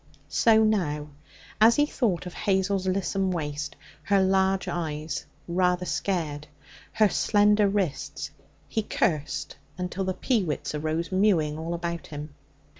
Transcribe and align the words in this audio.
So 0.29 0.63
now, 0.63 1.09
as 1.61 1.75
he 1.75 1.85
thought 1.85 2.25
of 2.25 2.33
Hazel's 2.33 2.87
lissom 2.87 3.29
waist, 3.29 3.75
her 4.01 4.19
large 4.19 4.67
eyes, 4.67 5.27
rather 5.47 5.85
scared, 5.85 6.47
her 6.93 7.07
slender 7.07 7.67
wrists 7.67 8.31
he 8.67 8.81
cursed 8.81 9.57
until 9.77 10.03
the 10.05 10.15
peewits 10.15 10.73
arose 10.73 11.11
mewing 11.11 11.59
all 11.59 11.75
about 11.75 12.07
him. 12.07 12.33